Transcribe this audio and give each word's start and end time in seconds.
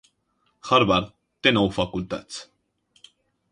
Harvard 0.69 1.11
té 1.47 1.53
nou 1.57 1.71
facultats. 1.77 2.43